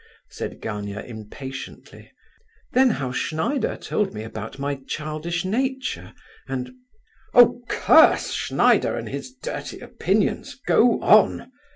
said 0.31 0.59
Gania, 0.61 1.01
impatiently. 1.03 2.11
"Then 2.71 2.89
how 2.89 3.11
Schneider 3.11 3.77
told 3.77 4.15
me 4.15 4.23
about 4.23 4.57
my 4.57 4.79
childish 4.87 5.45
nature, 5.45 6.13
and—" 6.47 6.71
"Oh, 7.35 7.61
curse 7.69 8.31
Schneider 8.31 8.95
and 8.95 9.07
his 9.07 9.31
dirty 9.31 9.79
opinions! 9.79 10.59
Go 10.65 10.99
on." 11.01 11.51